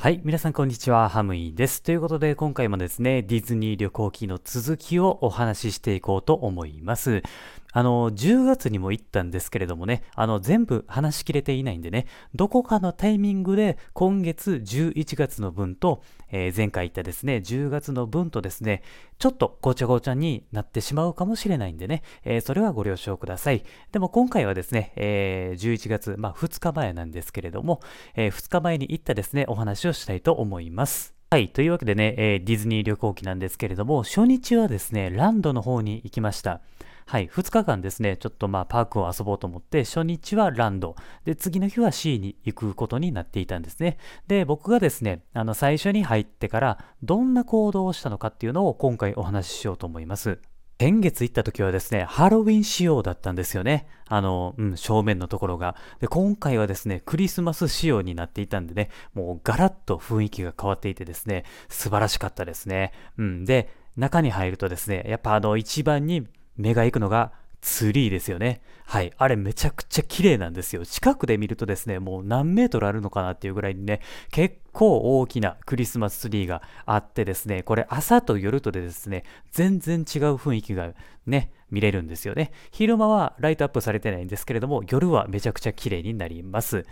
[0.00, 1.82] はい、皆さんこんにちは、ハムイです。
[1.82, 7.22] ということで、今回もですね、ディズニー旅行記の続きをお話ししていこうと思います。
[7.72, 18.82] あの、10月にも行ったんですけれどもね、あの、全部話しきれていないんでね、どこかのタイミングで今月11月の分と、えー前回言ったですね、10月の分とですね、
[19.18, 23.64] ちょっとごちゃごちゃになってしまうかもしれないんでね、えーそれはご了承ください。
[23.92, 27.80] でも今回はですね、えー11月、まあ2日前なんですけれども、
[28.16, 31.14] え2日前に行ったですね、お話をしたいと思います。
[31.30, 31.48] はい。
[31.50, 36.60] というわけでね、えディズニー旅行記なんですけれども、初日はですね、ランドの方に行きました。
[37.10, 37.26] はい。
[37.26, 40.94] 2日間ですね、ちょっとまあパークを遊ぼうと思って、初日はランド。
[41.24, 43.98] で、次の日は C に行くことになっていたんですね。
[44.28, 50.38] で、僕がですね、あの、最初に入ってから、どんな行動をしたのかっていうのを今回お話ししようと思います。
[50.78, 53.88] 先月行った時はですね、ハロウィン仕様だったんですよね。
[54.06, 55.74] あの、うん、正面のところが。
[55.98, 62.92] で、今回はですね、クリスマス仕様になっていたんでね、もうガラッと雰囲気が変わっていてですね、素晴らしかったですね。
[63.18, 66.28] うん、で、中に入るとですね、やっぱあの、一番に
[66.60, 68.62] 目が行くのが、ツリーですよね。
[68.86, 69.12] はい。
[69.18, 70.86] あれめちゃくちゃ綺麗なんですよ。
[70.86, 80.04] 近くで見るとですね、もう何メートルあるのかなっていうぐらいにね、結構大きなクリスマスツリーがあってですね、これ朝と夜とでですね、全然違う
[80.36, 80.94] 雰囲気が
[81.26, 82.50] ね、見れるんですよね。
[82.72, 86.86] 昼間はライトアップされてないんですけれども、夜はめちゃくちゃ綺麗になります。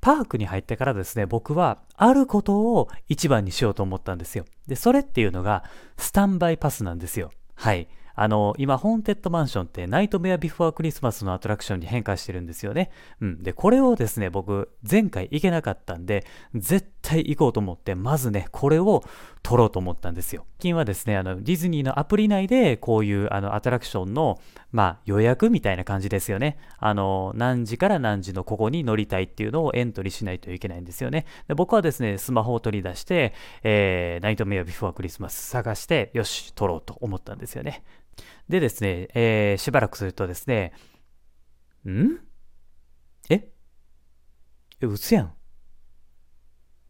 [0.00, 4.44] パークに入ってからですね、僕はあることを一番にしようと思ったんですよ。
[4.68, 5.64] で、それっていうのが、
[5.96, 7.32] スタンバイパスなんですよ。
[7.56, 7.88] はい。
[8.20, 12.90] あの、今、ホーンテッドマンションってナイトメアビフォークリスマスのアトラクションに変化してるんですよね。
[13.20, 13.42] うん。
[13.42, 19.04] で、これをですね、僕、前回行けなかったんで、絶対行こうと思って、まずね、これを
[19.42, 20.44] 取ろうと思ったんですよ。
[20.58, 24.40] 最近はですね、あの、ディズニーのアプリ内で、こういう、あの、アトラクションの、
[24.72, 26.58] まあ、予約みたいな感じですよね。
[26.78, 31.24] あの、何時から何時のここに乗りたいっていうのをエントリーしないといけないんですよね。
[31.46, 37.84] で僕はですね、スマホを取り出して、えーナイトメアビフォークリスマス探して、よし、取ろうと思ったんですよね。
[38.48, 40.72] でですね、えーしばらくするとですね、
[41.86, 42.18] ん？
[43.30, 43.48] え？
[44.80, 45.34] え、うつやんっ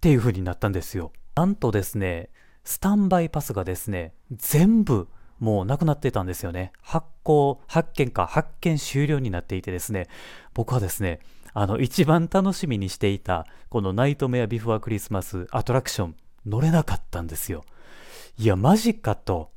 [0.00, 1.12] ていう風になったんですよ。
[1.34, 2.30] なんとですね、
[2.64, 6.72] スタンバイパスがですね、全部もうなくなってたんですよね。
[6.82, 10.06] 発行、発見か、発見終了になっていてですね、
[10.52, 11.20] 僕はですね、
[11.54, 16.16] あの、一番楽しみにしていた、このナイトメアビフォークリスマスアトラクション、
[16.46, 17.64] 乗れなかったんですよ。
[18.38, 19.50] いや、マジかと。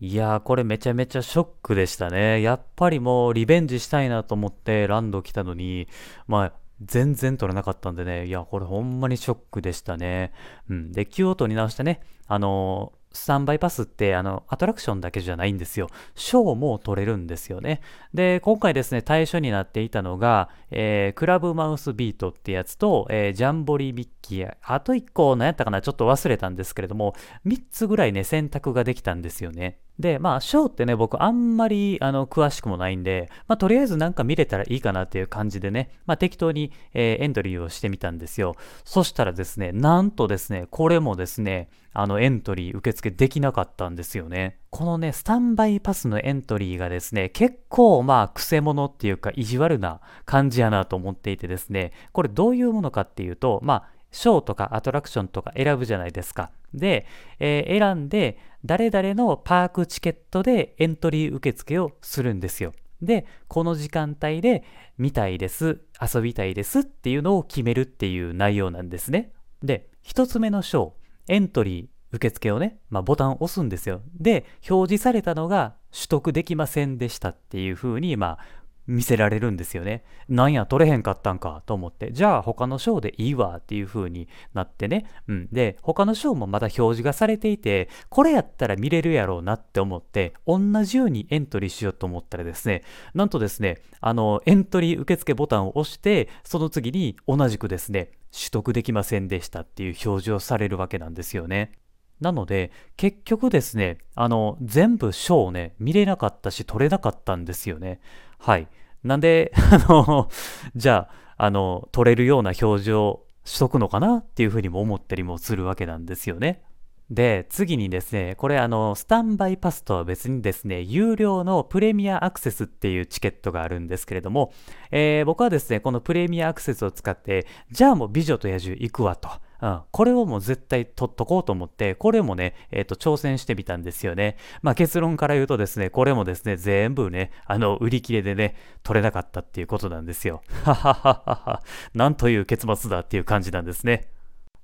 [0.00, 2.40] いやー、これめちゃめちゃショックでしたね。
[2.40, 5.88] やっぱりもうリベンジしたいなと思ってランド来たのに、
[6.28, 6.52] まあ、
[6.84, 10.32] 全然取れなかったんでね、いや、これほんまにショックでしたね。
[10.70, 10.92] うん。
[10.92, 15.88] で、気を取り直してね、あのースタンバイパスって、あの、アトラクションだけじゃないんですよ。
[16.14, 17.80] ショーも取れるんですよね。
[18.12, 27.14] で、今回ですね、対象になっていたのが、えークラブマウスビートってやつと、えージャンボリーミッキー、あと1個何やったかな、ちょっと忘れたんですけれども、
[27.46, 29.78] 3つぐらいね、選択ができたんですよね。
[29.98, 38.54] で、まあ、ショーってね、僕あんまり、あの、詳しくもないんで、まあ、とりあえずなんか見れたらいいかなっていう感じでね、まあ、適当に、えーエントリーをしてみたんですよ。
[38.84, 44.58] そしたらですね、なんとですね、これもですね、あの、エントリー受付できなかったんですよね。
[44.70, 56.50] このね、スタンバイパスのエントリーがですね、結構まあ、癖者っていうか、意地悪な感じやなと思っていてですね、これどういうものかっていうと、まあ、ショーとかアトラクションとか選ぶじゃないですか。
[56.74, 57.06] で、
[57.40, 62.72] えー選んで、誰々のパークチケットでエントリー受付をするんですよ。
[63.00, 64.64] で、この時間帯で
[64.96, 69.32] 見たいです、遊びたいですっていうのを決めるっていう内容なんですね。
[69.62, 70.92] で、一つ目のショー、
[71.28, 74.00] エントリー受付をね、まあ、ボタンを押すんですよ。
[74.18, 78.57] で、表示されたのが取得できませんでしたっていう風に、まあ、
[78.88, 80.02] 見せられるんですよね。
[80.28, 85.04] なんや、取れへんかったんかと思って、じゃあ他のショーでいいわっていう風になってね。
[85.28, 85.48] うん。
[85.52, 92.82] で、他のショーもまだ表示がされていて、これやったら見れるやろうなって思って、同じようにエントリーしようと思ったらですね、
[93.14, 101.72] なんとですね、あの、エントリー受付ボタンを押して、その次に同じくですね、取得できませんでしたっていう表示をされるわけなんですよね。
[102.20, 108.00] なので、結局ですね、あの、全部ショーをね、見れなかったし、撮れなかったんですよね。
[108.38, 108.68] はい。
[109.04, 110.28] なんで、 あの、
[110.74, 116.62] じゃあ、あの、撮れるような表示をしとくのかなっていうふうにも思ったりもするわけなんですよね。
[117.10, 124.52] で、次にですね、これあの、スタンバイパスとは別にですね、有料のプレミアアクセスっていうチケットがあるんですけれども、
[124.90, 129.30] えー僕はですね、このプレミアアクセスを使って、じゃあもう美女と野獣行くわと。
[129.60, 134.36] うん、これをもう絶対取っとこうと思って、これもね、えっ、と、挑戦してみたんですよね。
[134.62, 140.42] まあ結論から言うとですね、これもですね、全部ね、あの、売り切れでね、取れなかったっていうことなんですよ。
[140.64, 141.62] ははははは。
[141.94, 144.08] なんという結末だっていう感じなんですね。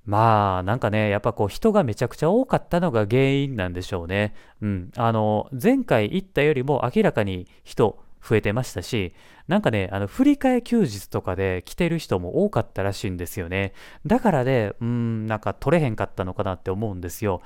[0.05, 4.35] まあ、なんかね、やっぱこう人がめちゃくちゃ多かったのが原因なんでしょうね。
[4.61, 4.91] うん。
[4.95, 9.13] あの、前回行ったよりも明らかに人増えてましたし、
[9.47, 13.73] なんかね、あの、振り替え休日とかで来てる人も多かったらしいんですよね。
[14.05, 17.41] だからね、うん、なんか取れへんかったのかなって思うんですよ。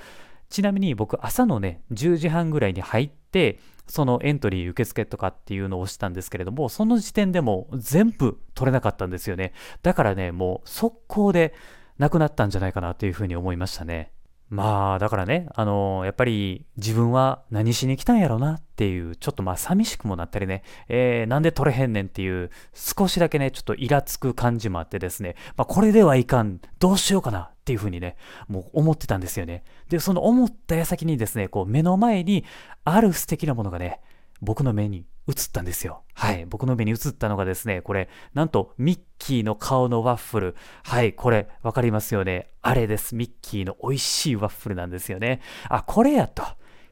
[0.49, 9.53] ちなみに僕、朝のね、10時半ぐらいに入って、そのエントリー受付とかっていうのをしたんですけれども、その時点でも全部取れなかったんですよね。
[9.83, 11.53] だからね、もう速攻で、
[11.97, 14.11] なくなったんじゃないかなというふうに思いましたね。
[14.49, 28.15] まあ、だからね、あのー、やっぱり自分は何しに来たんやろうなっていう、ちょっとまあ寂しくもなったりね、えー、なんで取れへんねんっていう、少しだけね、ちょっとイラつく感じもあってですね、まあこれではいかん、どうしようかなっていうふうにね、
[28.47, 29.63] もう思ってたんですよね。
[29.87, 32.43] で、その思った矢先にですね、こう目の前に
[32.85, 33.99] ある素敵なものがね、
[34.41, 36.03] 僕の目に映ったんですよ。
[36.13, 36.45] はい。
[36.45, 40.55] 僕の目に映ったのがですね、これ、なんとミッキーの顔のワッフル。
[40.83, 41.13] はい。
[41.13, 42.49] これ、わかりますよね。
[42.61, 43.15] あれです。
[43.15, 45.41] ミッキーの美味しいワッフルなんですよね。
[45.69, 46.43] あ、これやと。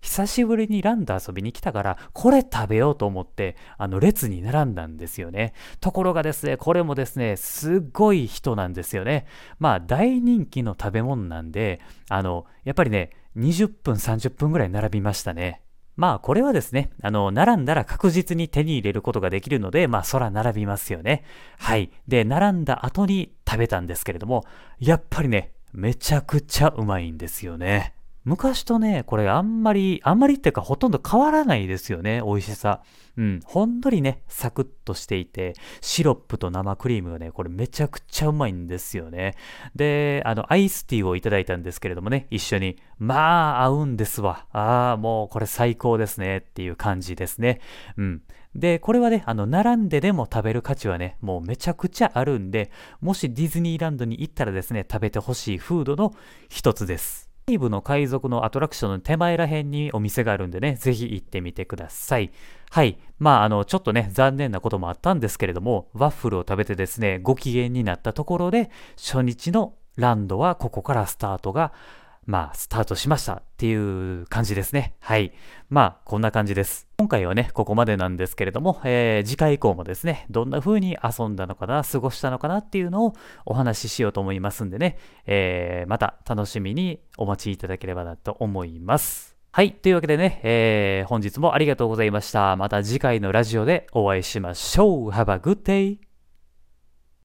[0.02, 5.54] 久しぶりにランド遊びに来たから、これ食べようと思って、あの、列に並んだんですよね。
[5.82, 9.26] ところがですね、これもですね、すっごい人なんですよね。
[9.60, 15.62] まあ、大人気の食べ物なんで、あの、やっぱりね、20分、30分ぐらい並びましたね。
[15.98, 21.24] まあこれはですね、あの、並んだら確実に手に入れることができるので、まあ空並びますよね。
[21.58, 21.92] はい。
[22.08, 24.46] で、並んだ後に食べたんですけれども、
[24.80, 27.97] やっぱりね、めちゃくちゃうまいんですよね。
[28.28, 32.82] 昔とね、これあんまり、あんまりっていうかほとんど変わらないですよね、美味しさ。
[33.16, 39.36] うん、ほんのりね、サクッとしていて、シロップと生クリームがね、これめちゃくちゃうまいんですよね。
[39.78, 42.76] で、あの、アイスティーをいただいたんですけれどもね、一緒に。
[43.00, 44.46] まあ、合うんですわ。
[44.52, 47.62] ああ、もうこれ最高ですねっていう感じですね。
[47.96, 48.24] うん。
[48.54, 56.14] で、これはね、あの、並んででも食べる価値はね、もうめちゃくちゃあるんで、もしディズニーランドに行ったらですね、食べてほしいフードの
[56.50, 57.27] 一つです。
[57.50, 62.34] 西部の海賊のアトラクションの手前ら辺にお店があるんでね、ぜひ行ってみてください。
[62.72, 62.98] はい。
[63.20, 71.72] まあ、あの、ちょっとね、残念なこともあったんですけれども、ワッフルを食べてですね、ご機嫌になったところで、初日のランドはここからスタートが
[72.28, 74.96] まあ、スタートしましたっていう感じですね。
[75.00, 75.32] はい。
[75.70, 76.86] まあ、こんな感じです。
[76.98, 83.14] 今回はね、ここまでなんですけれども、えー、次回以降もですね、どんな風に遊んだのかな、過ごしたのかなっていうのを
[83.46, 89.38] お話ししようと思いますんでね、えー、また楽しみにお待ちいただければなと思います。
[89.54, 89.72] はい。
[89.72, 92.58] というわけでね、えー、本日もありがとうございました。
[92.58, 95.10] また次回のラジオでお会いしましょう。
[95.12, 96.07] Have a good day!